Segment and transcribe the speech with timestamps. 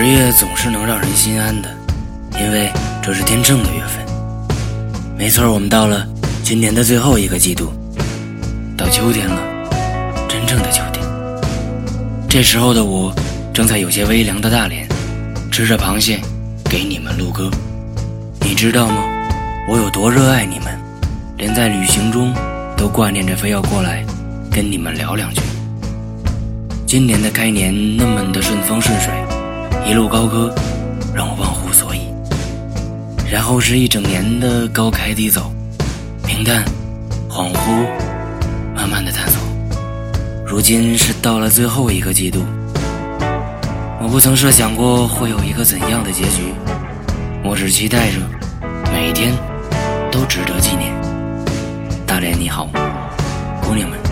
[0.00, 1.68] 十月总是能让人心安的，
[2.38, 2.70] 因为
[3.02, 4.06] 这是天正的月份。
[5.16, 6.06] 没错，我们到了
[6.44, 7.72] 今年的最后一个季度，
[8.76, 9.42] 到秋天了，
[10.28, 11.04] 真正的秋天。
[12.28, 13.12] 这时候的我，
[13.52, 14.86] 正在有些微凉的大连，
[15.50, 16.20] 吃着螃蟹，
[16.70, 17.50] 给你们录歌。
[18.42, 19.02] 你知道吗？
[19.68, 20.78] 我有多热爱你们，
[21.36, 22.32] 连在旅行中
[22.76, 24.04] 都挂念着，非要过来
[24.48, 25.40] 跟你们聊两句。
[26.86, 29.12] 今年的开年那么的顺风顺水，
[29.86, 30.54] 一路高歌，
[31.14, 32.00] 让我忘乎所以。
[33.30, 35.52] 然后是一整年的高开低走，
[36.26, 36.64] 平淡、
[37.28, 37.86] 恍惚、
[38.74, 39.40] 慢慢的探索。
[40.46, 42.44] 如今是到了最后一个季度，
[44.00, 46.52] 我不曾设想过会有一个怎样的结局，
[47.44, 48.18] 我只期待着
[48.92, 49.34] 每一天
[50.10, 50.92] 都值得纪念。
[52.06, 52.68] 大连你好，
[53.62, 54.07] 姑娘们。